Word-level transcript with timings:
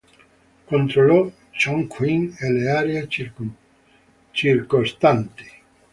Controllò 0.71 1.29
Chongqing 1.59 2.23
e 2.43 2.51
le 2.51 2.71
aree 2.79 3.07
circostanti. 4.41 5.47